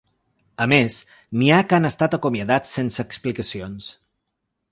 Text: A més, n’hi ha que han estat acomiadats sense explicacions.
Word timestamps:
A 0.63 0.65
més, 0.71 0.93
n’hi 1.41 1.51
ha 1.51 1.59
que 1.67 1.77
han 1.79 1.85
estat 1.91 2.17
acomiadats 2.19 2.73
sense 2.79 3.05
explicacions. 3.09 3.93